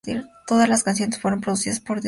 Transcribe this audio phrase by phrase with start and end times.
[0.47, 1.95] Todas las canciones fueron producidas por Dr.
[1.95, 1.99] Dre.